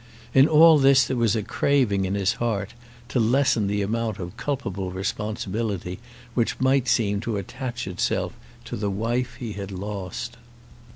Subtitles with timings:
[0.33, 2.73] In all this there was a craving in his heart
[3.09, 5.99] to lessen the amount of culpable responsibility
[6.33, 8.33] which might seem to attach itself
[8.65, 10.37] to the wife he had lost.